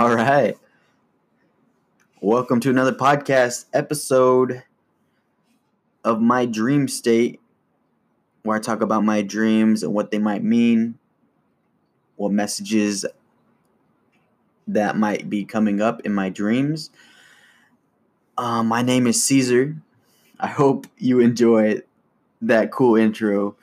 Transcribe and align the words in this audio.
All 0.00 0.14
right. 0.14 0.56
Welcome 2.22 2.58
to 2.60 2.70
another 2.70 2.94
podcast 2.94 3.66
episode 3.74 4.62
of 6.02 6.22
My 6.22 6.46
Dream 6.46 6.88
State, 6.88 7.38
where 8.42 8.56
I 8.56 8.60
talk 8.60 8.80
about 8.80 9.04
my 9.04 9.20
dreams 9.20 9.82
and 9.82 9.92
what 9.92 10.10
they 10.10 10.18
might 10.18 10.42
mean, 10.42 10.98
what 12.16 12.32
messages 12.32 13.04
that 14.66 14.96
might 14.96 15.28
be 15.28 15.44
coming 15.44 15.82
up 15.82 16.00
in 16.06 16.14
my 16.14 16.30
dreams. 16.30 16.88
Uh, 18.38 18.62
my 18.62 18.80
name 18.80 19.06
is 19.06 19.22
Cesar. 19.22 19.76
I 20.40 20.46
hope 20.46 20.86
you 20.96 21.20
enjoy 21.20 21.82
that 22.40 22.72
cool 22.72 22.96
intro. 22.96 23.54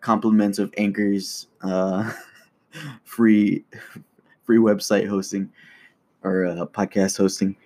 Compliments 0.00 0.60
of 0.60 0.72
Anchor's 0.76 1.48
uh, 1.62 2.12
free 3.02 3.64
free 4.46 4.58
website 4.58 5.08
hosting 5.08 5.50
or 6.22 6.46
uh, 6.46 6.66
podcast 6.66 7.18
hosting. 7.18 7.56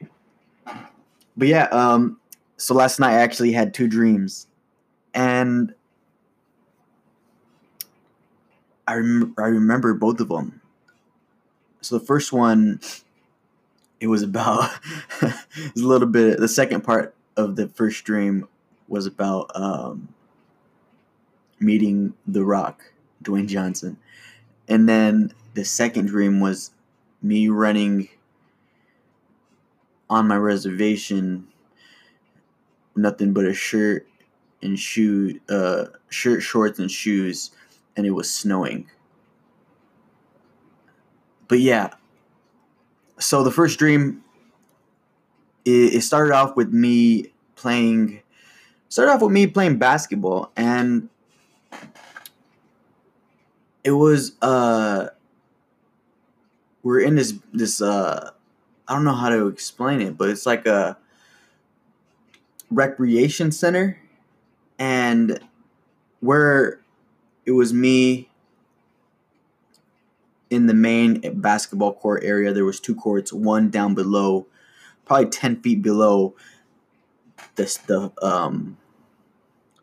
But 1.36 1.48
yeah, 1.48 1.64
um, 1.66 2.18
so 2.56 2.74
last 2.74 2.98
night 2.98 3.12
I 3.12 3.20
actually 3.20 3.52
had 3.52 3.72
two 3.72 3.88
dreams, 3.88 4.46
and 5.14 5.74
I 8.86 8.94
rem- 8.96 9.34
I 9.38 9.46
remember 9.46 9.94
both 9.94 10.20
of 10.20 10.28
them. 10.28 10.60
So 11.80 11.98
the 11.98 12.04
first 12.04 12.32
one, 12.32 12.80
it 14.00 14.08
was 14.08 14.22
about 14.22 14.70
it 15.22 15.74
was 15.74 15.82
a 15.82 15.86
little 15.86 16.08
bit. 16.08 16.38
The 16.38 16.48
second 16.48 16.82
part 16.82 17.14
of 17.36 17.56
the 17.56 17.68
first 17.68 18.04
dream 18.04 18.48
was 18.88 19.06
about 19.06 19.50
um, 19.54 20.08
meeting 21.60 22.12
The 22.26 22.44
Rock, 22.44 22.82
Dwayne 23.22 23.46
Johnson, 23.46 23.96
and 24.70 24.88
then 24.88 25.32
the 25.54 25.64
second 25.64 26.06
dream 26.06 26.40
was 26.40 26.70
me 27.20 27.48
running 27.48 28.08
on 30.08 30.26
my 30.26 30.36
reservation 30.36 31.46
nothing 32.96 33.32
but 33.32 33.44
a 33.44 33.52
shirt 33.52 34.06
and 34.62 34.78
shoe 34.78 35.38
uh 35.48 35.86
shirt 36.08 36.42
shorts 36.42 36.78
and 36.78 36.90
shoes 36.90 37.50
and 37.96 38.06
it 38.06 38.12
was 38.12 38.32
snowing. 38.32 38.88
But 41.48 41.60
yeah 41.60 41.94
so 43.18 43.42
the 43.44 43.50
first 43.50 43.78
dream 43.78 44.24
it, 45.64 45.94
it 45.94 46.00
started 46.02 46.32
off 46.32 46.56
with 46.56 46.72
me 46.72 47.32
playing 47.54 48.22
started 48.88 49.12
off 49.12 49.22
with 49.22 49.32
me 49.32 49.46
playing 49.46 49.78
basketball 49.78 50.50
and 50.56 51.08
it 53.84 53.92
was 53.92 54.32
uh 54.42 55.08
we're 56.82 57.00
in 57.00 57.16
this 57.16 57.34
this 57.52 57.80
uh 57.80 58.30
I 58.88 58.94
don't 58.94 59.04
know 59.04 59.14
how 59.14 59.28
to 59.28 59.46
explain 59.46 60.00
it, 60.00 60.18
but 60.18 60.30
it's 60.30 60.46
like 60.46 60.66
a 60.66 60.98
recreation 62.72 63.52
center. 63.52 64.00
And 64.80 65.38
where 66.18 66.80
it 67.46 67.52
was 67.52 67.72
me 67.72 68.30
in 70.50 70.66
the 70.66 70.74
main 70.74 71.20
basketball 71.40 71.94
court 71.94 72.24
area 72.24 72.52
there 72.52 72.64
was 72.64 72.80
two 72.80 72.94
courts 72.94 73.32
one 73.32 73.70
down 73.70 73.94
below 73.94 74.46
probably 75.04 75.30
10 75.30 75.62
feet 75.62 75.80
below 75.80 76.34
this 77.54 77.76
the 77.76 78.12
um 78.20 78.76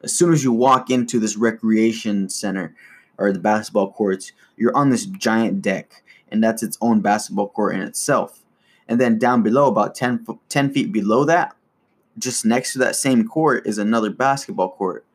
as 0.03 0.13
soon 0.13 0.33
as 0.33 0.43
you 0.43 0.51
walk 0.51 0.89
into 0.89 1.19
this 1.19 1.37
recreation 1.37 2.29
center 2.29 2.75
or 3.17 3.31
the 3.31 3.39
basketball 3.39 3.91
courts 3.91 4.31
you're 4.57 4.75
on 4.75 4.89
this 4.89 5.05
giant 5.05 5.61
deck 5.61 6.03
and 6.29 6.43
that's 6.43 6.63
its 6.63 6.77
own 6.81 7.01
basketball 7.01 7.49
court 7.49 7.75
in 7.75 7.81
itself. 7.81 8.43
And 8.87 8.99
then 8.99 9.17
down 9.17 9.43
below, 9.43 9.67
about 9.67 9.95
10, 9.95 10.25
10 10.49 10.71
feet 10.71 10.91
below 10.91 11.25
that, 11.25 11.55
just 12.17 12.45
next 12.45 12.73
to 12.73 12.79
that 12.79 12.95
same 12.95 13.27
court 13.27 13.67
is 13.67 13.77
another 13.77 14.09
basketball 14.09 14.71
court. 14.71 15.05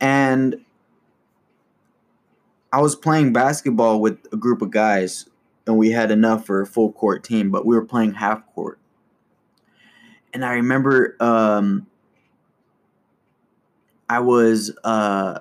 And 0.00 0.64
I 2.72 2.80
was 2.80 2.96
playing 2.96 3.32
basketball 3.32 4.00
with 4.00 4.18
a 4.32 4.36
group 4.36 4.62
of 4.62 4.70
guys, 4.70 5.28
and 5.66 5.76
we 5.76 5.90
had 5.90 6.10
enough 6.10 6.46
for 6.46 6.60
a 6.60 6.66
full 6.66 6.92
court 6.92 7.24
team, 7.24 7.50
but 7.50 7.66
we 7.66 7.74
were 7.74 7.84
playing 7.84 8.14
half 8.14 8.46
court. 8.54 8.78
And 10.32 10.44
I 10.44 10.54
remember 10.54 11.16
um, 11.20 11.86
I 14.08 14.20
was 14.20 14.76
uh, 14.84 15.40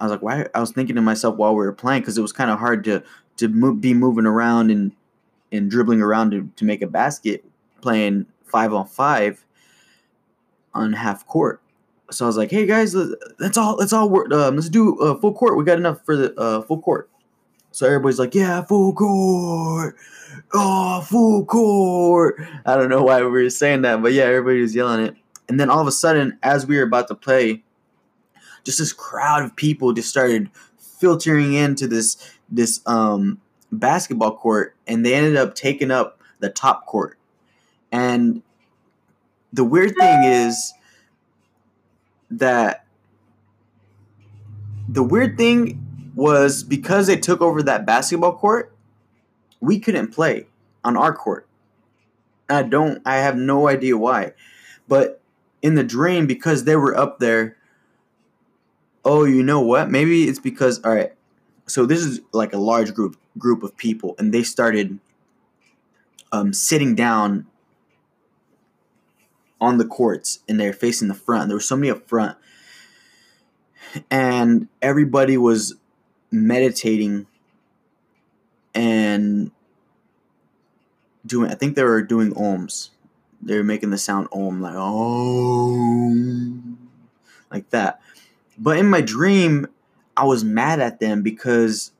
I 0.00 0.04
was 0.04 0.12
like, 0.12 0.22
why? 0.22 0.46
I 0.54 0.60
was 0.60 0.70
thinking 0.70 0.96
to 0.96 1.02
myself 1.02 1.36
while 1.36 1.52
we 1.52 1.64
were 1.64 1.72
playing 1.72 2.02
because 2.02 2.16
it 2.18 2.22
was 2.22 2.32
kind 2.32 2.50
of 2.50 2.58
hard 2.58 2.84
to 2.84 3.02
to 3.38 3.48
move, 3.48 3.80
be 3.80 3.94
moving 3.94 4.26
around 4.26 4.70
and 4.70 4.92
and 5.50 5.70
dribbling 5.70 6.02
around 6.02 6.30
to, 6.32 6.48
to 6.56 6.64
make 6.64 6.82
a 6.82 6.86
basket, 6.86 7.44
playing 7.80 8.26
five 8.44 8.72
on 8.72 8.86
five 8.86 9.44
on 10.74 10.92
half 10.92 11.26
court. 11.26 11.60
So 12.10 12.24
I 12.24 12.28
was 12.28 12.36
like, 12.36 12.50
"Hey 12.50 12.66
guys, 12.66 12.94
let's 13.38 13.56
all 13.56 13.76
let's 13.76 13.92
all 13.92 14.08
work. 14.08 14.32
Um, 14.32 14.56
let's 14.56 14.68
do 14.68 14.98
uh, 15.00 15.18
full 15.18 15.34
court. 15.34 15.56
We 15.56 15.64
got 15.64 15.78
enough 15.78 16.04
for 16.04 16.16
the 16.16 16.34
uh, 16.38 16.62
full 16.62 16.80
court." 16.80 17.10
So 17.72 17.86
everybody's 17.86 18.18
like, 18.18 18.34
"Yeah, 18.34 18.62
full 18.62 18.94
court. 18.94 19.96
Oh, 20.54 21.00
full 21.02 21.44
court." 21.44 22.36
I 22.64 22.76
don't 22.76 22.88
know 22.88 23.02
why 23.02 23.20
we 23.22 23.28
were 23.28 23.50
saying 23.50 23.82
that, 23.82 24.00
but 24.00 24.12
yeah, 24.12 24.24
everybody 24.24 24.60
was 24.60 24.74
yelling 24.74 25.04
it. 25.04 25.16
And 25.48 25.58
then 25.58 25.70
all 25.70 25.80
of 25.80 25.86
a 25.86 25.92
sudden, 25.92 26.38
as 26.42 26.66
we 26.66 26.76
were 26.76 26.84
about 26.84 27.08
to 27.08 27.14
play, 27.14 27.62
just 28.68 28.80
this 28.80 28.92
crowd 28.92 29.42
of 29.42 29.56
people 29.56 29.94
just 29.94 30.10
started 30.10 30.50
filtering 30.78 31.54
into 31.54 31.86
this 31.86 32.34
this 32.50 32.82
um, 32.84 33.40
basketball 33.72 34.36
court, 34.36 34.76
and 34.86 35.06
they 35.06 35.14
ended 35.14 35.36
up 35.36 35.54
taking 35.54 35.90
up 35.90 36.20
the 36.40 36.50
top 36.50 36.84
court. 36.84 37.16
And 37.90 38.42
the 39.54 39.64
weird 39.64 39.94
thing 39.96 40.22
is 40.22 40.74
that 42.30 42.84
the 44.86 45.02
weird 45.02 45.38
thing 45.38 46.12
was 46.14 46.62
because 46.62 47.06
they 47.06 47.16
took 47.16 47.40
over 47.40 47.62
that 47.62 47.86
basketball 47.86 48.36
court, 48.36 48.70
we 49.60 49.78
couldn't 49.80 50.08
play 50.08 50.46
on 50.84 50.94
our 50.94 51.14
court. 51.14 51.46
I 52.50 52.64
don't 52.64 53.00
I 53.06 53.16
have 53.16 53.38
no 53.38 53.66
idea 53.66 53.96
why. 53.96 54.34
But 54.86 55.22
in 55.62 55.74
the 55.74 55.84
dream 55.84 56.26
because 56.26 56.64
they 56.64 56.76
were 56.76 56.94
up 56.94 57.18
there, 57.18 57.57
oh, 59.08 59.24
you 59.24 59.42
know 59.42 59.60
what? 59.60 59.90
Maybe 59.90 60.24
it's 60.24 60.38
because 60.38 60.80
all 60.84 60.94
right, 60.94 61.12
so 61.66 61.86
this 61.86 62.04
is 62.04 62.20
like 62.32 62.52
a 62.52 62.58
large 62.58 62.92
group 62.94 63.16
group 63.38 63.62
of 63.62 63.76
people 63.76 64.14
and 64.18 64.34
they 64.34 64.42
started 64.42 64.98
um, 66.30 66.52
sitting 66.52 66.94
down 66.94 67.46
on 69.60 69.78
the 69.78 69.86
courts 69.86 70.40
and 70.48 70.60
they're 70.60 70.72
facing 70.72 71.08
the 71.08 71.14
front. 71.14 71.48
There 71.48 71.56
were 71.56 71.60
so 71.60 71.76
many 71.76 71.90
up 71.90 72.06
front. 72.08 72.36
And 74.10 74.68
everybody 74.82 75.36
was 75.38 75.74
meditating 76.30 77.26
and 78.74 79.50
doing 81.24 81.50
i 81.50 81.54
think 81.54 81.74
they 81.74 81.82
were 81.82 82.02
doing 82.02 82.32
ohms. 82.32 82.90
They 83.40 83.56
were 83.56 83.64
making 83.64 83.88
the 83.90 83.98
sound 83.98 84.28
om 84.30 84.60
like 84.60 84.74
oh 84.76 86.52
like 87.50 87.70
that 87.70 88.02
but 88.58 88.76
in 88.76 88.86
my 88.86 89.00
dream 89.00 89.66
I 90.18 90.24
was 90.24 90.42
mad 90.42 90.80
at 90.80 90.98
them 90.98 91.22
because 91.22 91.92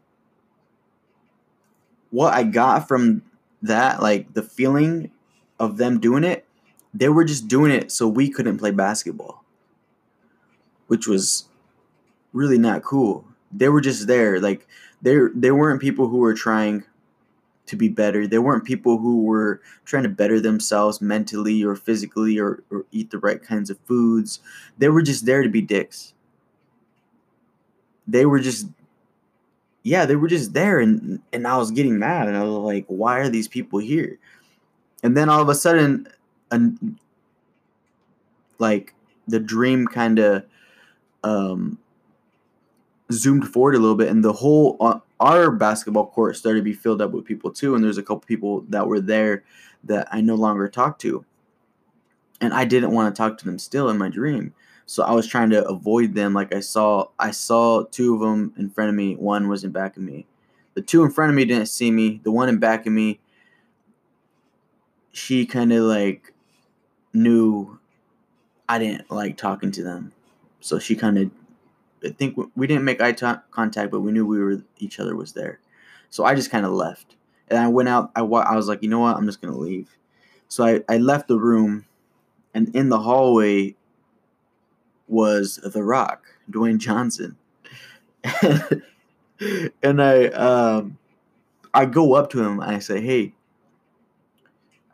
what 2.11 2.35
I 2.35 2.43
got 2.43 2.89
from 2.89 3.23
that, 3.63 4.03
like 4.03 4.35
the 4.35 4.43
feeling 4.43 5.13
of 5.61 5.77
them 5.77 6.01
doing 6.01 6.25
it, 6.25 6.45
they 6.93 7.09
were 7.09 7.25
just 7.25 7.47
doing 7.47 7.71
it 7.71 7.93
so 7.93 8.09
we 8.09 8.29
couldn't 8.29 8.59
play 8.59 8.73
basketball, 8.73 9.45
which 10.89 11.07
was 11.07 11.45
really 12.33 12.59
not 12.59 12.83
cool. 12.83 13.25
They 13.53 13.69
were 13.69 13.81
just 13.81 14.09
there, 14.09 14.41
like 14.41 14.67
they 15.01 15.17
they 15.33 15.53
weren't 15.53 15.81
people 15.81 16.09
who 16.09 16.19
were 16.19 16.35
trying 16.35 16.83
to 17.67 17.77
be 17.77 17.89
better. 17.89 18.27
They 18.27 18.39
weren't 18.39 18.65
people 18.65 18.99
who 18.99 19.23
were 19.23 19.61
trying 19.85 20.03
to 20.03 20.09
better 20.09 20.41
themselves 20.41 21.01
mentally 21.01 21.63
or 21.63 21.77
physically 21.77 22.39
or, 22.39 22.65
or 22.71 22.85
eat 22.91 23.11
the 23.11 23.19
right 23.19 23.41
kinds 23.43 23.71
of 23.71 23.79
foods. 23.87 24.41
They 24.77 24.89
were 24.89 25.03
just 25.03 25.25
there 25.25 25.43
to 25.43 25.49
be 25.49 25.63
dicks 25.63 26.15
they 28.09 28.27
were 28.27 28.41
just 28.41 28.67
yeah, 29.85 30.05
they 30.07 30.17
were 30.17 30.29
just 30.29 30.55
there 30.55 30.81
and 30.81 31.21
and 31.33 31.47
I 31.47 31.57
was 31.57 31.71
getting 31.71 31.99
mad 31.99 32.27
and 32.27 32.37
I 32.37 32.43
was 32.43 32.53
like, 32.53 32.87
why 32.89 33.21
are 33.21 33.29
these 33.29 33.47
people 33.47 33.79
here? 33.79 34.19
And 35.03 35.17
then 35.17 35.29
all 35.29 35.41
of 35.41 35.49
a 35.49 35.55
sudden 35.55 36.09
an 36.51 36.99
like 38.59 38.95
the 39.29 39.39
dream 39.39 39.87
kind 39.87 40.19
of 40.19 40.45
um 41.23 41.79
zoomed 43.13 43.49
forward 43.49 43.75
a 43.75 43.79
little 43.79 43.97
bit 43.97 44.09
and 44.09 44.25
the 44.25 44.33
whole 44.33 44.77
uh, 44.81 44.99
our 45.21 45.51
basketball 45.51 46.07
court 46.07 46.37
started 46.37 46.61
to 46.61 46.65
be 46.65 46.73
filled 46.73 47.01
up 47.01 47.11
with 47.11 47.25
people 47.25 47.51
too 47.51 47.75
and 47.75 47.83
there's 47.83 47.99
a 47.99 48.03
couple 48.03 48.21
people 48.21 48.65
that 48.69 48.87
were 48.87 49.01
there 49.01 49.45
that 49.85 50.07
I 50.13 50.21
no 50.21 50.35
longer 50.35 50.69
talk 50.69 50.99
to 51.01 51.25
and 52.41 52.53
I 52.53 52.65
didn't 52.65 52.93
want 52.93 53.15
to 53.15 53.19
talk 53.19 53.39
to 53.39 53.45
them 53.45 53.59
still 53.59 53.89
in 53.89 53.97
my 53.97 54.09
dream 54.09 54.53
so 54.89 55.05
I 55.05 55.13
was 55.13 55.27
trying 55.29 55.51
to 55.51 55.65
avoid 55.69 56.15
them. 56.15 56.35
Like 56.35 56.53
I 56.53 56.61
saw, 56.61 57.09
I 57.19 57.31
saw 57.31 57.85
two 57.85 58.15
of 58.15 58.21
them 58.21 58.55
in 58.57 58.71
front 58.71 58.89
of 58.89 58.97
me. 58.97 59.15
One 59.15 59.49
was 59.49 59.63
in 59.63 59.71
back 59.71 59.97
of 59.97 60.03
me. 60.03 60.27
The 60.75 60.83
two 60.83 61.05
in 61.05 61.11
front 61.11 61.31
of 61.31 61.37
me 61.37 61.45
didn't 61.45 61.67
see 61.67 61.91
me. 61.91 62.21
The 62.25 62.33
one 62.33 62.49
in 62.49 62.59
back 62.59 62.87
of 62.87 62.93
me 62.93 63.21
she 65.19 65.45
kind 65.47 65.73
of 65.73 65.83
like 65.83 66.33
knew 67.13 67.79
I 68.69 68.79
didn't 68.79 69.11
like 69.11 69.37
talking 69.37 69.73
to 69.73 69.83
them, 69.83 70.13
so 70.61 70.79
she 70.79 70.95
kind 70.95 71.19
of 71.19 71.31
I 72.05 72.11
think 72.11 72.39
we 72.55 72.67
didn't 72.69 72.85
make 72.85 73.01
eye 73.01 73.13
t- 73.13 73.27
contact, 73.51 73.91
but 73.91 74.01
we 74.01 74.13
knew 74.13 74.25
we 74.25 74.39
were 74.39 74.63
each 74.79 75.01
other 75.01 75.17
was 75.17 75.33
there. 75.33 75.59
So 76.11 76.25
I 76.25 76.35
just 76.35 76.51
kind 76.51 76.65
of 76.65 76.73
left, 76.73 77.17
and 77.49 77.59
I 77.59 77.69
went 77.69 77.89
out. 77.89 78.13
I 78.15 78.21
I 78.21 78.55
was 78.55 78.69
like, 78.69 78.83
you 78.83 78.89
know 78.89 79.01
what, 79.01 79.17
I'm 79.17 79.27
just 79.27 79.41
gonna 79.41 79.57
leave. 79.57 79.97
So 80.47 80.65
I 80.65 80.83
I 80.89 80.99
left 80.99 81.29
the 81.29 81.39
room, 81.39 81.87
and 82.55 82.75
in 82.77 82.89
the 82.89 83.01
hallway 83.01 83.75
was 85.09 85.57
The 85.57 85.83
Rock, 85.83 86.25
Dwayne 86.51 86.79
Johnson, 86.79 87.37
and 89.83 90.03
I 90.03 90.27
um 90.27 90.99
I 91.75 91.87
go 91.87 92.15
up 92.15 92.31
to 92.31 92.43
him 92.43 92.61
and 92.61 92.71
I 92.71 92.79
say, 92.79 93.01
hey. 93.01 93.35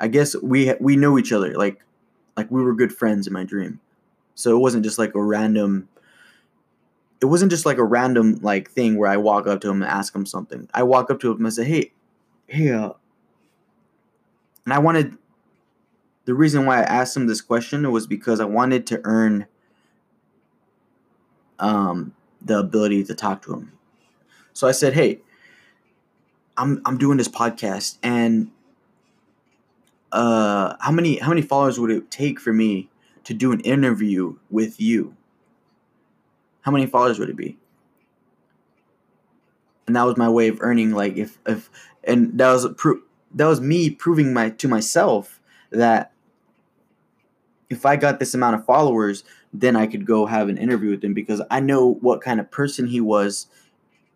I 0.01 0.09
guess 0.09 0.35
we 0.37 0.75
we 0.81 0.97
know 0.97 1.19
each 1.19 1.33
other 1.33 1.55
like 1.55 1.81
like 2.37 2.51
we 2.51 2.63
were 2.63 2.75
good 2.75 2.93
friends 2.93 3.27
in 3.27 3.33
my 3.33 3.45
dream. 3.45 3.81
So 4.35 4.55
it 4.55 4.59
wasn't 4.59 4.85
just 4.85 4.99
like 4.99 5.15
a 5.15 5.23
random 5.23 5.89
it 7.25 7.27
wasn't 7.27 7.51
just 7.51 7.65
like 7.65 7.79
a 7.79 7.85
random 7.85 8.39
like 8.43 8.71
thing 8.71 8.99
where 8.99 9.11
I 9.11 9.17
walk 9.17 9.47
up 9.47 9.63
to 9.63 9.71
him 9.71 9.83
and 9.83 9.91
ask 9.91 10.15
him 10.15 10.27
something. 10.27 10.69
I 10.75 10.83
walk 10.83 11.11
up 11.11 11.21
to 11.21 11.33
him 11.33 11.43
and 11.45 11.55
say, 11.55 11.65
"Hey, 11.65 11.93
hey," 12.47 12.71
uh, 12.71 12.91
and 14.65 14.75
I 14.75 14.79
wanted. 14.79 15.17
The 16.27 16.35
reason 16.35 16.67
why 16.67 16.81
I 16.81 16.83
asked 16.83 17.17
him 17.17 17.27
this 17.27 17.41
question 17.41 17.91
was 17.91 18.07
because 18.07 18.41
I 18.41 18.45
wanted 18.45 18.87
to 18.89 19.01
earn 19.05 19.47
um, 21.59 22.15
the 22.43 22.59
ability 22.59 23.05
to 23.05 23.15
talk 23.15 23.43
to 23.43 23.53
him. 23.53 23.73
So 24.53 24.67
I 24.67 24.73
said, 24.73 24.95
"Hey, 24.95 25.21
I'm 26.57 26.83
I'm 26.85 26.99
doing 26.99 27.19
this 27.19 27.29
podcast, 27.29 27.99
and 28.03 28.51
uh, 30.13 30.75
how 30.81 30.93
many 30.93 31.19
how 31.19 31.29
many 31.29 31.43
followers 31.43 31.79
would 31.81 31.91
it 31.91 32.11
take 32.11 32.41
for 32.41 32.53
me 32.53 32.91
to 33.25 33.35
do 33.35 33.53
an 33.53 33.61
interview 33.61 34.37
with 34.51 34.81
you?" 34.81 35.17
how 36.65 36.73
many 36.73 36.87
followers 36.87 37.19
would 37.19 37.29
it 37.29 37.37
be? 37.37 37.59
And 39.87 39.95
that 39.95 40.05
was 40.05 40.17
my 40.17 40.31
way 40.31 40.49
of 40.49 40.59
earning 40.61 40.93
like 40.93 41.17
if 41.17 41.39
if 41.47 41.71
and 42.03 42.39
that 42.39 42.51
was 42.51 42.67
pro- 42.77 43.03
that 43.35 43.47
was 43.47 43.61
me 43.61 43.91
proving 43.91 44.33
my 44.33 44.49
to 44.49 44.67
myself 44.67 45.41
that 45.71 46.13
if 47.69 47.85
I 47.85 47.97
got 47.97 48.19
this 48.19 48.33
amount 48.33 48.57
of 48.57 48.65
followers, 48.65 49.25
then 49.55 49.77
I 49.77 49.87
could 49.87 50.05
go 50.05 50.27
have 50.27 50.49
an 50.49 50.59
interview 50.59 50.91
with 50.91 51.05
him 51.05 51.15
because 51.15 51.41
I 51.51 51.61
know 51.61 51.95
what 52.01 52.21
kind 52.21 52.41
of 52.41 52.51
person 52.51 52.89
he 52.89 53.01
was 53.01 53.47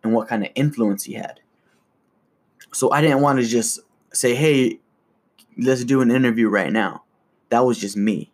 and 0.03 0.13
what 0.13 0.27
kind 0.27 0.43
of 0.43 0.51
influence 0.53 1.05
he 1.05 1.13
had. 1.13 1.39
So 2.73 2.91
I 2.91 3.01
didn't 3.01 3.21
want 3.21 3.39
to 3.39 3.45
just 3.45 3.79
say, 4.13 4.35
"Hey, 4.35 4.79
let's 5.57 5.85
do 5.85 6.01
an 6.01 6.11
interview 6.11 6.49
right 6.49 6.71
now." 6.71 7.03
That 7.49 7.65
was 7.65 7.79
just 7.79 7.95
me. 7.95 8.31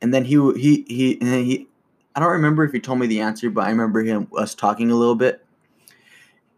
And 0.00 0.14
then 0.14 0.24
he 0.24 0.36
he 0.54 0.84
he 0.88 1.18
he 1.20 1.68
I 2.14 2.20
don't 2.20 2.30
remember 2.30 2.64
if 2.64 2.72
he 2.72 2.80
told 2.80 3.00
me 3.00 3.08
the 3.08 3.20
answer, 3.20 3.50
but 3.50 3.66
I 3.66 3.70
remember 3.70 4.02
him 4.02 4.28
us 4.36 4.54
talking 4.54 4.90
a 4.90 4.96
little 4.96 5.16
bit. 5.16 5.44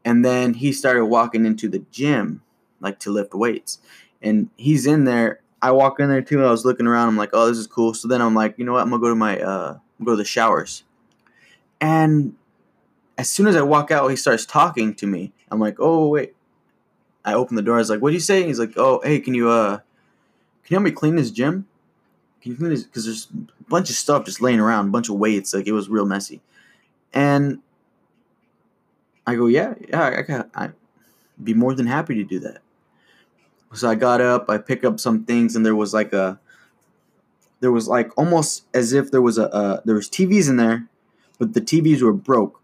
And 0.04 0.24
then 0.24 0.54
he 0.54 0.72
started 0.72 1.06
walking 1.06 1.46
into 1.46 1.68
the 1.68 1.84
gym, 1.90 2.42
like 2.80 2.98
to 3.00 3.10
lift 3.10 3.34
weights. 3.34 3.78
And 4.22 4.50
he's 4.56 4.86
in 4.86 5.04
there. 5.04 5.40
I 5.62 5.72
walk 5.72 6.00
in 6.00 6.08
there 6.08 6.22
too. 6.22 6.38
and 6.38 6.46
I 6.46 6.50
was 6.50 6.64
looking 6.64 6.86
around. 6.86 7.08
I'm 7.08 7.16
like, 7.16 7.30
oh, 7.32 7.48
this 7.48 7.58
is 7.58 7.66
cool. 7.66 7.94
So 7.94 8.08
then 8.08 8.22
I'm 8.22 8.34
like, 8.34 8.58
you 8.58 8.64
know 8.64 8.72
what? 8.72 8.82
I'm 8.82 8.90
gonna 8.90 9.00
go 9.00 9.08
to 9.08 9.14
my 9.14 9.40
uh, 9.40 9.78
go 10.02 10.12
to 10.12 10.16
the 10.16 10.24
showers. 10.24 10.84
And 11.80 12.34
as 13.18 13.28
soon 13.30 13.46
as 13.46 13.56
I 13.56 13.62
walk 13.62 13.90
out, 13.90 14.08
he 14.08 14.16
starts 14.16 14.46
talking 14.46 14.94
to 14.94 15.06
me. 15.06 15.32
I'm 15.50 15.60
like, 15.60 15.76
oh 15.78 16.08
wait. 16.08 16.34
I 17.24 17.34
open 17.34 17.56
the 17.56 17.62
door. 17.62 17.76
I 17.76 17.78
was 17.78 17.90
like, 17.90 18.00
what 18.00 18.10
do 18.10 18.14
you 18.14 18.20
say? 18.20 18.44
He's 18.44 18.58
like, 18.58 18.72
oh 18.76 19.00
hey, 19.04 19.20
can 19.20 19.34
you 19.34 19.50
uh, 19.50 19.76
can 19.76 19.82
you 20.68 20.76
help 20.76 20.84
me 20.84 20.90
clean 20.90 21.16
this 21.16 21.30
gym? 21.30 21.66
Can 22.40 22.52
you 22.52 22.58
clean 22.58 22.70
this? 22.70 22.84
Because 22.84 23.04
there's 23.04 23.28
a 23.60 23.64
bunch 23.64 23.90
of 23.90 23.96
stuff 23.96 24.24
just 24.24 24.40
laying 24.40 24.60
around, 24.60 24.88
a 24.88 24.90
bunch 24.90 25.08
of 25.10 25.16
weights. 25.16 25.52
Like 25.52 25.66
it 25.66 25.72
was 25.72 25.88
real 25.88 26.06
messy. 26.06 26.40
And 27.12 27.58
I 29.26 29.34
go, 29.34 29.46
yeah, 29.46 29.74
yeah, 29.88 30.02
I 30.18 30.22
got, 30.22 30.48
I'd 30.54 30.72
be 31.42 31.54
more 31.54 31.74
than 31.74 31.86
happy 31.86 32.14
to 32.14 32.24
do 32.24 32.38
that. 32.40 32.62
So 33.72 33.88
I 33.88 33.94
got 33.94 34.20
up, 34.20 34.50
I 34.50 34.58
pick 34.58 34.84
up 34.84 34.98
some 34.98 35.24
things, 35.24 35.54
and 35.54 35.64
there 35.64 35.76
was 35.76 35.94
like 35.94 36.12
a, 36.12 36.38
there 37.60 37.70
was 37.70 37.86
like 37.86 38.10
almost 38.18 38.64
as 38.74 38.92
if 38.92 39.10
there 39.10 39.22
was 39.22 39.38
a, 39.38 39.82
there 39.84 39.94
was 39.94 40.08
TVs 40.08 40.48
in 40.48 40.56
there, 40.56 40.88
but 41.38 41.54
the 41.54 41.60
TVs 41.60 42.02
were 42.02 42.12
broke, 42.12 42.60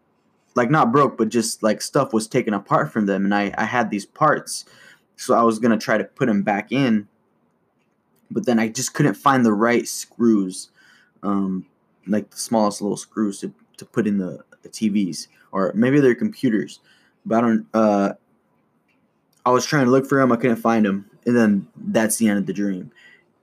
like 0.57 0.71
not 0.71 0.91
broke, 0.91 1.17
but 1.17 1.29
just 1.29 1.63
like 1.63 1.81
stuff 1.81 2.13
was 2.13 2.27
taken 2.27 2.55
apart 2.55 2.93
from 2.93 3.07
them, 3.07 3.25
and 3.25 3.35
I, 3.35 3.55
I 3.57 3.65
had 3.65 3.91
these 3.91 4.05
parts, 4.07 4.65
so 5.15 5.35
I 5.35 5.43
was 5.43 5.61
gonna 5.61 5.79
try 5.79 5.97
to 5.97 6.05
put 6.05 6.27
them 6.27 6.43
back 6.43 6.73
in, 6.73 7.07
but 8.31 8.45
then 8.45 8.59
I 8.59 8.69
just 8.69 8.93
couldn't 8.93 9.15
find 9.15 9.47
the 9.47 9.53
right 9.53 9.87
screws, 9.87 10.71
um, 11.23 11.67
like 12.09 12.31
the 12.31 12.37
smallest 12.37 12.83
little 12.83 12.97
screws 12.97 13.41
to, 13.41 13.53
to 13.77 13.85
put 13.85 14.09
in 14.09 14.19
the, 14.19 14.43
the 14.63 14.69
TVs, 14.69 15.29
or 15.53 15.73
maybe 15.77 16.01
they're 16.01 16.17
computers. 16.17 16.81
But 17.25 17.39
I 17.39 17.41
don't. 17.41 17.67
Uh, 17.73 18.13
I 19.47 19.51
was 19.51 19.65
trying 19.65 19.85
to 19.85 19.93
look 19.93 20.07
for 20.07 20.21
him, 20.21 20.33
I 20.33 20.37
couldn't 20.37 20.57
find 20.57 20.85
him, 20.85 21.09
and 21.25 21.37
then 21.37 21.69
that's 21.77 22.17
the 22.17 22.29
end 22.29 22.39
of 22.41 22.47
the 22.47 22.53
dream. 22.53 22.91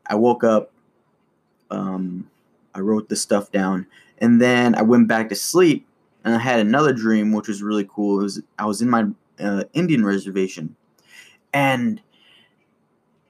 I 0.06 0.16
woke 0.16 0.44
up. 0.44 0.72
Um, 1.72 2.30
I 2.76 2.80
wrote 2.80 3.08
the 3.08 3.16
stuff 3.16 3.52
down, 3.52 3.88
and 4.18 4.42
then 4.42 4.76
I 4.76 4.82
went 4.82 5.08
back 5.08 5.30
to 5.30 5.36
sleep, 5.36 5.88
and 6.26 6.36
I 6.36 6.40
had 6.40 6.60
another 6.60 6.92
dream, 6.92 7.32
which 7.32 7.48
was 7.48 7.64
really 7.64 7.88
cool. 7.90 8.20
It 8.20 8.24
was 8.24 8.42
I 8.60 8.66
was 8.66 8.82
in 8.82 8.90
my 8.90 9.06
uh, 9.40 9.64
Indian 9.74 10.04
reservation, 10.04 10.76
and 11.54 12.02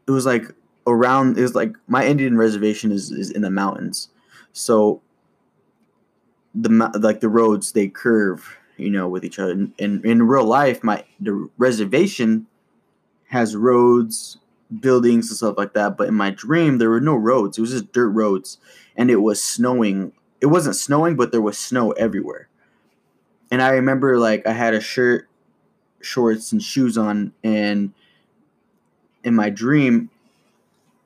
it 0.08 0.12
was 0.12 0.26
like 0.26 0.46
around 0.88 1.38
It 1.38 1.44
was 1.44 1.54
like 1.54 1.76
my 1.88 2.06
Indian 2.06 2.38
reservation 2.38 2.92
is, 2.92 3.12
is 3.12 3.30
in 3.30 3.44
the 3.44 3.52
mountains. 3.52 4.10
So 4.52 5.02
the 6.56 6.70
like 7.00 7.20
the 7.20 7.30
roads 7.30 7.72
they 7.72 7.88
curve, 7.88 8.58
you 8.78 8.90
know, 8.90 9.08
with 9.08 9.24
each 9.24 9.38
other. 9.38 9.52
And 9.52 9.74
in, 9.78 10.04
in 10.04 10.24
real 10.24 10.46
life, 10.46 10.84
my 10.84 11.04
the 11.20 11.48
reservation 11.60 12.48
has 13.34 13.56
roads, 13.56 14.38
buildings 14.80 15.28
and 15.30 15.38
stuff 15.38 15.58
like 15.58 15.74
that. 15.74 15.98
But 15.98 16.08
in 16.08 16.14
my 16.14 16.30
dream, 16.30 16.78
there 16.78 16.92
were 16.92 17.02
no 17.02 17.16
roads. 17.16 17.58
It 17.58 17.62
was 17.62 17.72
just 17.72 17.92
dirt 17.92 18.10
roads, 18.10 18.60
and 18.96 19.10
it 19.10 19.18
was 19.24 19.44
snowing. 19.44 20.14
It 20.40 20.46
wasn't 20.48 20.76
snowing, 20.76 21.16
but 21.16 21.32
there 21.32 21.42
was 21.42 21.58
snow 21.58 21.92
everywhere. 21.94 22.48
And 23.50 23.60
I 23.62 23.72
remember 23.72 24.20
like 24.20 24.46
I 24.46 24.54
had 24.54 24.76
a 24.76 24.80
shirt, 24.80 25.28
shorts, 26.00 26.52
and 26.52 26.62
shoes 26.62 26.96
on, 26.96 27.34
and 27.44 27.92
in 29.24 29.34
my 29.34 29.50
dream, 29.50 30.12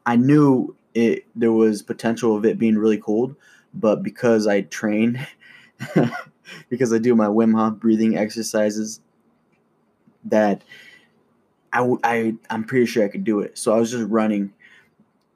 I 0.06 0.18
knew 0.18 0.76
it 0.94 1.26
there 1.34 1.54
was 1.54 1.82
potential 1.82 2.36
of 2.36 2.44
it 2.44 2.60
being 2.60 2.78
really 2.78 2.98
cold, 2.98 3.38
but 3.74 4.04
because 4.04 4.48
I 4.48 4.62
train, 4.64 5.26
because 6.70 6.92
I 6.92 6.98
do 6.98 7.16
my 7.16 7.28
Wim 7.28 7.56
Hof 7.56 7.80
breathing 7.80 8.18
exercises, 8.18 9.00
that 10.26 10.62
I, 11.82 11.96
I 12.04 12.36
I'm 12.50 12.64
pretty 12.64 12.86
sure 12.86 13.06
I 13.06 13.10
could 13.10 13.24
do 13.24 13.42
it. 13.42 13.58
So 13.58 13.74
I 13.76 13.80
was 13.80 13.92
just 13.92 14.10
running, 14.10 14.54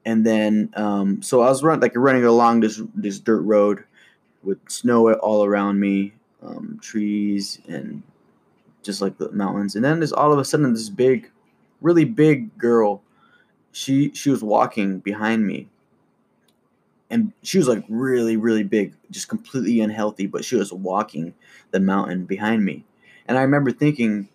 and 0.04 0.26
then 0.26 0.70
um, 0.76 1.22
so 1.22 1.42
I 1.42 1.48
was 1.48 1.62
running 1.62 1.82
like 1.82 1.92
running 1.96 2.24
along 2.24 2.60
this 2.60 2.80
this 2.94 3.18
dirt 3.20 3.42
road 3.42 3.84
with 4.42 4.58
snow 4.68 5.12
all 5.14 5.44
around 5.44 5.80
me, 5.80 6.12
um, 6.42 6.78
trees 6.82 7.60
and 7.68 8.02
just 8.82 9.00
like 9.02 9.18
the 9.18 9.30
mountains, 9.32 9.76
and 9.76 9.84
then 9.84 10.00
there's 10.00 10.12
all 10.12 10.32
of 10.32 10.38
a 10.38 10.44
sudden 10.44 10.72
this 10.72 10.88
big, 10.90 11.30
really 11.80 12.04
big 12.04 12.56
girl 12.58 13.02
she 13.72 14.12
she 14.14 14.30
was 14.30 14.42
walking 14.42 15.00
behind 15.00 15.46
me. 15.46 15.68
And 17.10 17.32
she 17.42 17.58
was 17.58 17.68
like 17.68 17.84
really 17.88 18.36
really 18.36 18.62
big 18.62 18.94
just 19.10 19.28
completely 19.28 19.80
unhealthy 19.80 20.26
but 20.26 20.44
she 20.44 20.56
was 20.56 20.72
walking 20.72 21.34
the 21.70 21.80
mountain 21.80 22.24
behind 22.24 22.64
me. 22.64 22.84
And 23.26 23.38
i 23.38 23.42
remember 23.42 23.70
thinking 23.72 24.28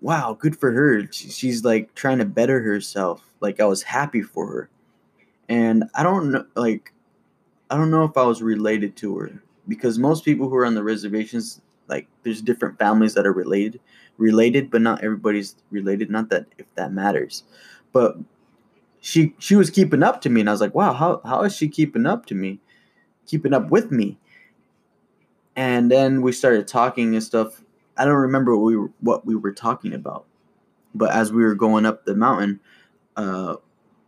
wow 0.00 0.36
good 0.38 0.58
for 0.58 0.72
her 0.72 1.06
she's 1.10 1.64
like 1.64 1.94
trying 1.94 2.18
to 2.18 2.24
better 2.24 2.62
herself 2.62 3.22
like 3.40 3.60
i 3.60 3.64
was 3.64 3.82
happy 3.82 4.22
for 4.22 4.46
her 4.46 4.70
and 5.48 5.84
i 5.94 6.02
don't 6.02 6.30
know 6.30 6.44
like 6.54 6.92
i 7.70 7.76
don't 7.76 7.90
know 7.90 8.04
if 8.04 8.16
i 8.16 8.24
was 8.24 8.42
related 8.42 8.96
to 8.96 9.16
her 9.18 9.42
because 9.66 9.98
most 9.98 10.24
people 10.24 10.48
who 10.48 10.56
are 10.56 10.66
on 10.66 10.74
the 10.74 10.82
reservations 10.82 11.60
like 11.88 12.06
there's 12.22 12.42
different 12.42 12.78
families 12.78 13.14
that 13.14 13.26
are 13.26 13.32
related 13.32 13.80
related 14.18 14.70
but 14.70 14.82
not 14.82 15.02
everybody's 15.02 15.56
related 15.70 16.10
not 16.10 16.28
that 16.28 16.46
if 16.58 16.66
that 16.74 16.92
matters 16.92 17.44
but 17.92 18.16
she 19.00 19.34
she 19.38 19.56
was 19.56 19.70
keeping 19.70 20.02
up 20.02 20.20
to 20.22 20.30
me 20.30 20.40
and 20.40 20.48
I 20.48 20.52
was 20.52 20.60
like, 20.60 20.74
wow, 20.74 20.92
how 20.92 21.20
how 21.24 21.42
is 21.42 21.54
she 21.54 21.68
keeping 21.68 22.06
up 22.06 22.26
to 22.26 22.34
me? 22.34 22.60
Keeping 23.26 23.54
up 23.54 23.70
with 23.70 23.90
me. 23.90 24.18
And 25.56 25.90
then 25.90 26.22
we 26.22 26.32
started 26.32 26.68
talking 26.68 27.14
and 27.14 27.22
stuff. 27.22 27.62
I 27.98 28.04
don't 28.04 28.14
remember 28.14 28.56
what 28.56 28.64
we 28.64 28.76
were, 28.76 28.90
what 29.00 29.26
we 29.26 29.36
were 29.36 29.52
talking 29.52 29.92
about. 29.92 30.26
But 30.94 31.10
as 31.10 31.32
we 31.32 31.42
were 31.42 31.54
going 31.54 31.84
up 31.84 32.04
the 32.04 32.14
mountain, 32.14 32.60
uh, 33.16 33.56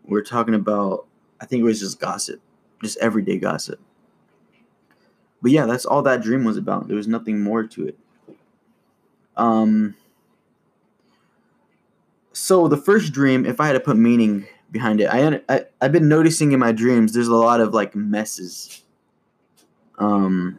we 0.04 0.18
are 0.18 0.24
talking 0.24 0.54
about 0.54 1.06
I 1.40 1.46
think 1.46 1.60
it 1.60 1.64
was 1.64 1.80
just 1.80 2.00
gossip, 2.00 2.40
just 2.82 2.98
everyday 2.98 3.38
gossip. 3.38 3.80
But 5.42 5.52
yeah, 5.52 5.64
that's 5.64 5.86
all 5.86 6.02
that 6.02 6.22
dream 6.22 6.44
was 6.44 6.58
about. 6.58 6.88
There 6.88 6.96
was 6.96 7.08
nothing 7.08 7.40
more 7.42 7.64
to 7.64 7.88
it. 7.88 7.98
Um 9.36 9.94
so 12.32 12.68
the 12.68 12.76
first 12.76 13.12
dream, 13.12 13.46
if 13.46 13.60
I 13.60 13.66
had 13.66 13.72
to 13.74 13.80
put 13.80 13.96
meaning 13.96 14.46
behind 14.70 15.00
it. 15.00 15.06
I, 15.06 15.40
I 15.48 15.64
I've 15.80 15.92
been 15.92 16.08
noticing 16.08 16.52
in 16.52 16.60
my 16.60 16.72
dreams 16.72 17.12
there's 17.12 17.28
a 17.28 17.34
lot 17.34 17.60
of 17.60 17.74
like 17.74 17.94
messes. 17.94 18.82
Um 19.98 20.58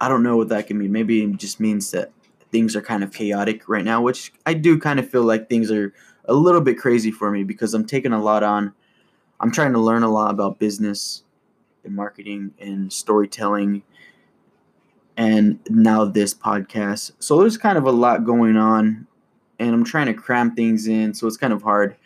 I 0.00 0.08
don't 0.08 0.22
know 0.22 0.36
what 0.36 0.48
that 0.48 0.66
can 0.66 0.78
mean. 0.78 0.92
Maybe 0.92 1.22
it 1.22 1.36
just 1.36 1.60
means 1.60 1.90
that 1.92 2.12
things 2.50 2.76
are 2.76 2.82
kind 2.82 3.02
of 3.02 3.12
chaotic 3.12 3.68
right 3.68 3.84
now, 3.84 4.00
which 4.00 4.32
I 4.44 4.54
do 4.54 4.78
kind 4.78 4.98
of 4.98 5.08
feel 5.08 5.22
like 5.22 5.48
things 5.48 5.70
are 5.70 5.92
a 6.26 6.34
little 6.34 6.60
bit 6.60 6.78
crazy 6.78 7.10
for 7.10 7.30
me 7.30 7.44
because 7.44 7.74
I'm 7.74 7.86
taking 7.86 8.12
a 8.12 8.22
lot 8.22 8.42
on. 8.42 8.72
I'm 9.40 9.50
trying 9.50 9.72
to 9.72 9.78
learn 9.78 10.02
a 10.02 10.10
lot 10.10 10.30
about 10.30 10.58
business 10.58 11.22
and 11.84 11.94
marketing 11.94 12.52
and 12.58 12.92
storytelling 12.92 13.82
and 15.16 15.60
now 15.68 16.04
this 16.04 16.34
podcast. 16.34 17.12
So 17.18 17.40
there's 17.40 17.56
kind 17.56 17.78
of 17.78 17.84
a 17.84 17.92
lot 17.92 18.24
going 18.24 18.56
on 18.56 19.06
and 19.58 19.74
I'm 19.74 19.84
trying 19.84 20.06
to 20.06 20.14
cram 20.14 20.54
things 20.54 20.86
in, 20.86 21.14
so 21.14 21.26
it's 21.26 21.36
kind 21.36 21.52
of 21.52 21.62
hard. 21.62 21.96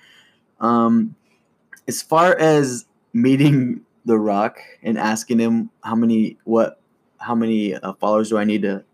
Um, 0.61 1.16
as 1.88 2.02
far 2.02 2.37
as 2.38 2.87
meeting 3.12 3.80
The 4.04 4.18
Rock 4.18 4.61
and 4.82 4.99
asking 4.99 5.38
him 5.38 5.70
how 5.82 5.97
many 5.97 6.38
what 6.44 6.79
how 7.21 7.35
many 7.35 7.75
uh, 7.75 7.93
followers 7.95 8.31
do 8.31 8.39
I 8.39 8.45
need 8.45 8.62
to 8.62 8.85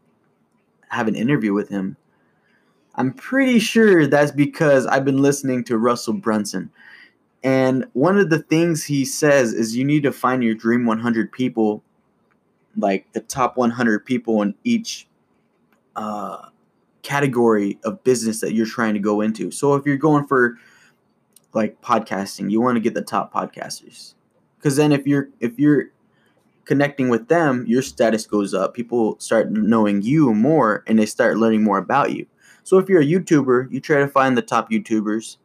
have 0.88 1.08
an 1.08 1.14
interview 1.14 1.52
with 1.52 1.68
him? 1.68 1.96
I'm 2.94 3.12
pretty 3.12 3.58
sure 3.58 4.06
that's 4.06 4.32
because 4.32 4.86
I've 4.86 5.04
been 5.04 5.22
listening 5.22 5.64
to 5.64 5.78
Russell 5.78 6.14
Brunson. 6.14 6.70
And 7.42 7.86
one 7.92 8.18
of 8.18 8.30
the 8.30 8.40
things 8.40 8.84
he 8.84 9.04
says 9.04 9.52
is 9.52 9.76
you 9.76 9.84
need 9.84 10.02
to 10.02 10.12
find 10.12 10.42
your 10.42 10.54
dream 10.54 10.86
100 10.86 11.30
people, 11.30 11.82
like 12.76 13.12
the 13.12 13.20
top 13.20 13.56
100 13.56 14.04
people 14.04 14.42
in 14.42 14.54
each 14.64 15.06
uh, 15.94 16.48
category 17.02 17.78
of 17.84 18.02
business 18.02 18.40
that 18.40 18.54
you're 18.54 18.66
trying 18.66 18.94
to 18.94 19.00
go 19.00 19.20
into. 19.20 19.50
So 19.50 19.74
if 19.74 19.86
you're 19.86 19.96
going 19.96 20.26
for 20.26 20.56
like 21.52 21.80
podcasting, 21.80 22.50
you 22.50 22.60
want 22.60 22.76
to 22.76 22.80
get 22.80 22.94
the 22.94 23.02
top 23.02 23.32
podcasters. 23.32 24.14
Cuz 24.60 24.76
then 24.76 24.90
if 24.90 25.06
you're 25.06 25.28
if 25.38 25.58
you're 25.58 25.90
connecting 26.66 27.08
with 27.08 27.28
them, 27.28 27.64
your 27.66 27.80
status 27.80 28.26
goes 28.26 28.52
up. 28.52 28.74
People 28.74 29.16
start 29.18 29.50
knowing 29.50 30.02
you 30.02 30.34
more 30.34 30.84
and 30.86 30.98
they 30.98 31.06
start 31.06 31.38
learning 31.38 31.64
more 31.64 31.78
about 31.78 32.12
you. 32.12 32.26
So 32.64 32.78
if 32.78 32.88
you're 32.88 33.00
a 33.00 33.06
YouTuber, 33.06 33.72
you 33.72 33.80
try 33.80 34.00
to 34.00 34.08
find 34.08 34.36
the 34.36 34.42
top 34.42 34.70
YouTubers. 34.70 35.38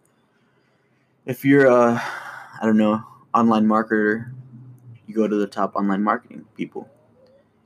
If 1.25 1.45
you're 1.45 1.67
a 1.67 2.03
I 2.61 2.65
don't 2.65 2.77
know, 2.77 3.03
online 3.33 3.65
marketer, 3.65 4.31
you 5.07 5.15
go 5.15 5.27
to 5.27 5.35
the 5.35 5.47
top 5.47 5.75
online 5.75 6.03
marketing 6.03 6.45
people. 6.55 6.89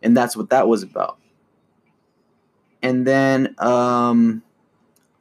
And 0.02 0.16
that's 0.16 0.38
what 0.38 0.50
that 0.52 0.68
was 0.68 0.84
about. 0.84 1.18
And 2.82 3.06
then 3.06 3.56
um, 3.58 4.44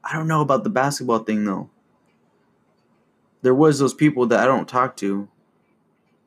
I 0.05 0.15
don't 0.15 0.29
know 0.29 0.43
about 0.43 0.63
the 0.63 0.71
basketball 0.71 1.21
thing 1.21 1.45
though. 1.45 1.71
There 3.43 3.55
was 3.55 3.79
those 3.79 3.95
people 3.95 4.27
that 4.27 4.41
I 4.41 4.45
don't 4.45 4.69
talk 4.69 4.97
to. 4.99 5.29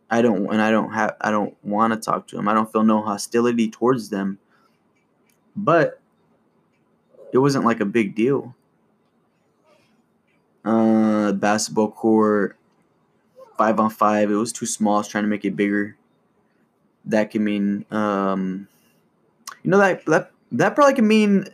I 0.10 0.22
don't 0.22 0.52
and 0.52 0.62
I 0.62 0.72
don't 0.72 0.94
have 0.94 1.16
I 1.20 1.32
don't 1.32 1.56
want 1.64 1.94
to 1.94 2.00
talk 2.00 2.28
to 2.28 2.36
them. 2.36 2.48
I 2.48 2.54
don't 2.54 2.72
feel 2.72 2.84
no 2.84 3.02
hostility 3.02 3.70
towards 3.70 4.10
them. 4.10 4.40
But 5.56 6.00
it 7.34 7.40
wasn't 7.40 7.66
like 7.66 7.80
a 7.80 7.86
big 7.86 8.16
deal. 8.16 8.56
Uh 10.64 11.34
basketball 11.34 11.92
court 11.92 12.58
5 13.58 13.80
on 13.80 13.90
5, 13.90 14.32
it 14.32 14.36
was 14.36 14.54
too 14.54 14.66
small. 14.68 14.96
I 14.96 14.98
was 15.00 15.08
trying 15.08 15.24
to 15.24 15.30
make 15.30 15.44
it 15.44 15.56
bigger. 15.56 15.98
That 17.06 17.32
can 17.32 17.44
mean 17.44 17.86
um 17.92 18.68
you 19.64 19.72
know 19.72 19.78
that 19.78 20.06
that 20.06 20.32
that 20.54 20.76
probably 20.76 20.94
can 20.94 21.08
mean 21.08 21.46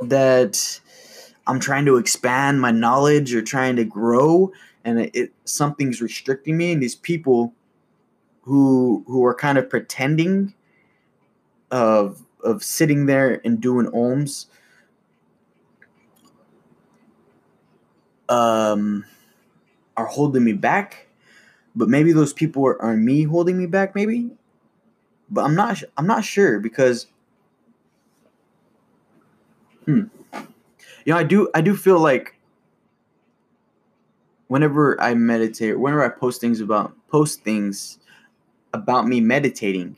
that 0.00 0.80
I'm 1.46 1.60
trying 1.60 1.84
to 1.86 1.96
expand 1.96 2.60
my 2.60 2.70
knowledge 2.70 3.34
or 3.34 3.42
trying 3.42 3.76
to 3.76 3.84
grow 3.84 4.52
and 4.84 5.00
it, 5.00 5.10
it, 5.14 5.32
something's 5.44 6.00
restricting 6.00 6.56
me 6.56 6.72
and 6.72 6.82
these 6.82 6.94
people 6.94 7.52
who 8.42 9.04
who 9.06 9.24
are 9.24 9.34
kind 9.34 9.58
of 9.58 9.68
pretending 9.68 10.54
of 11.70 12.24
of 12.42 12.62
sitting 12.62 13.06
there 13.06 13.40
and 13.44 13.60
doing 13.60 13.86
ohms 13.86 14.46
um 18.28 19.04
are 19.96 20.06
holding 20.06 20.44
me 20.44 20.52
back. 20.52 21.08
But 21.76 21.88
maybe 21.88 22.12
those 22.12 22.32
people 22.32 22.66
are, 22.66 22.80
are 22.80 22.96
me 22.96 23.24
holding 23.24 23.58
me 23.58 23.66
back 23.66 23.94
maybe. 23.94 24.30
But 25.30 25.44
I'm 25.44 25.54
not 25.54 25.82
I'm 25.96 26.06
not 26.06 26.24
sure 26.24 26.60
because 26.60 27.06
hmm. 29.86 30.04
You 31.04 31.12
know 31.12 31.16
I 31.16 31.22
do 31.22 31.48
I 31.54 31.60
do 31.60 31.76
feel 31.76 31.98
like 31.98 32.33
whenever 34.48 35.00
I 35.00 35.14
meditate 35.14 35.78
whenever 35.78 36.04
I 36.04 36.08
post 36.08 36.40
things 36.40 36.60
about 36.60 36.94
post 37.08 37.42
things 37.42 37.98
about 38.72 39.06
me 39.06 39.20
meditating 39.20 39.96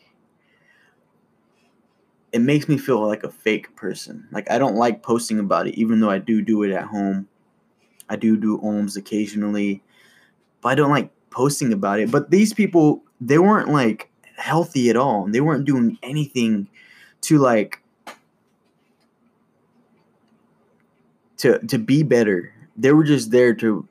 it 2.33 2.41
makes 2.41 2.69
me 2.69 2.77
feel 2.77 3.07
like 3.07 3.25
a 3.25 3.31
fake 3.31 3.75
person 3.77 4.27
like 4.33 4.51
I 4.51 4.59
don't 4.59 4.77
like 4.77 5.03
posting 5.03 5.39
about 5.39 5.67
it 5.67 5.75
even 5.75 6.01
though 6.01 6.11
I 6.11 6.19
do 6.19 6.43
do 6.43 6.63
it 6.63 6.73
at 6.73 6.85
home 6.85 7.29
I 8.09 8.17
do 8.17 8.37
do 8.37 8.59
ohms 8.59 8.97
occasionally 8.97 9.83
but 10.61 10.71
I 10.71 10.75
don't 10.75 10.91
like 10.91 11.11
posting 11.31 11.73
about 11.73 12.01
it 12.01 12.11
but 12.11 12.31
these 12.31 12.53
people 12.53 13.03
they 13.21 13.39
weren't 13.39 13.71
like 13.71 14.11
healthy 14.37 14.91
at 14.91 14.97
all. 14.97 15.27
They 15.27 15.41
weren't 15.41 15.65
doing 15.65 15.99
anything 16.03 16.69
to 17.23 17.39
like 17.39 17.83
to 21.39 21.59
to 21.67 21.79
be 21.79 22.03
better. 22.03 22.53
They 22.77 22.93
were 22.93 23.05
just 23.05 23.31
there 23.31 23.55
to 23.55 23.89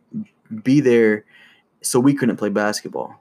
be 0.63 0.79
there 0.79 1.25
so 1.81 1.99
we 1.99 2.13
couldn't 2.13 2.37
play 2.37 2.49
basketball. 2.49 3.19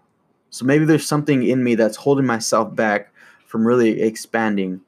So 0.50 0.64
maybe 0.64 0.84
there's 0.84 1.06
something 1.06 1.42
in 1.42 1.64
me 1.64 1.74
that's 1.74 1.96
holding 1.96 2.26
myself 2.26 2.74
back 2.74 3.12
from 3.46 3.66
really 3.66 4.00
expanding 4.02 4.80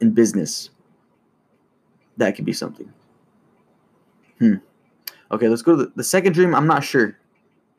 in 0.00 0.12
business. 0.12 0.70
That 2.16 2.36
could 2.36 2.44
be 2.44 2.52
something. 2.52 2.92
Hmm. 4.38 4.54
Okay, 5.30 5.48
let's 5.48 5.62
go 5.62 5.76
to 5.76 5.84
the, 5.84 5.92
the 5.96 6.04
second 6.04 6.32
dream. 6.32 6.54
I'm 6.54 6.66
not 6.66 6.84
sure. 6.84 7.16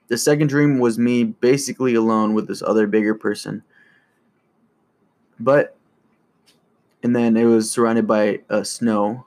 The 0.07 0.17
second 0.17 0.47
dream 0.47 0.79
was 0.79 0.97
me 0.97 1.23
basically 1.23 1.95
alone 1.95 2.33
with 2.33 2.47
this 2.47 2.61
other 2.61 2.87
bigger 2.87 3.15
person. 3.15 3.63
But, 5.39 5.75
and 7.03 7.15
then 7.15 7.37
it 7.37 7.45
was 7.45 7.71
surrounded 7.71 8.07
by 8.07 8.41
uh, 8.49 8.63
snow. 8.63 9.25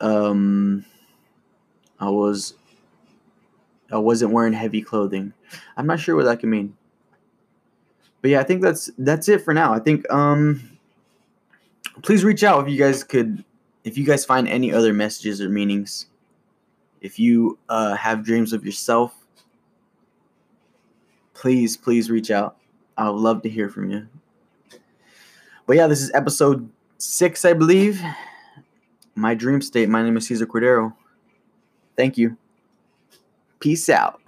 Um, 0.00 0.84
I 2.00 2.08
was, 2.08 2.54
I 3.90 3.98
wasn't 3.98 4.32
wearing 4.32 4.52
heavy 4.52 4.82
clothing. 4.82 5.32
I'm 5.76 5.86
not 5.86 6.00
sure 6.00 6.14
what 6.14 6.24
that 6.26 6.40
could 6.40 6.48
mean. 6.48 6.76
But 8.20 8.30
yeah, 8.30 8.40
I 8.40 8.44
think 8.44 8.62
that's 8.62 8.90
that's 8.98 9.28
it 9.28 9.42
for 9.42 9.54
now. 9.54 9.72
I 9.72 9.78
think 9.78 10.10
um, 10.12 10.78
please 12.02 12.24
reach 12.24 12.42
out 12.42 12.62
if 12.64 12.72
you 12.72 12.78
guys 12.78 13.04
could, 13.04 13.44
if 13.84 13.96
you 13.96 14.04
guys 14.04 14.24
find 14.24 14.48
any 14.48 14.72
other 14.72 14.92
messages 14.92 15.40
or 15.40 15.48
meanings 15.48 16.06
if 17.00 17.18
you 17.18 17.58
uh, 17.68 17.94
have 17.94 18.24
dreams 18.24 18.52
of 18.52 18.64
yourself, 18.64 19.14
please, 21.34 21.76
please 21.76 22.10
reach 22.10 22.30
out. 22.30 22.56
I 22.96 23.08
would 23.08 23.20
love 23.20 23.42
to 23.42 23.48
hear 23.48 23.68
from 23.68 23.90
you. 23.90 24.08
But 25.66 25.76
yeah, 25.76 25.86
this 25.86 26.00
is 26.00 26.10
episode 26.14 26.68
six, 26.98 27.44
I 27.44 27.52
believe. 27.52 28.02
My 29.18 29.34
dream 29.34 29.60
state. 29.60 29.88
My 29.88 30.00
name 30.00 30.16
is 30.16 30.28
Cesar 30.28 30.46
Cordero. 30.46 30.94
Thank 31.96 32.18
you. 32.18 32.36
Peace 33.58 33.88
out. 33.88 34.20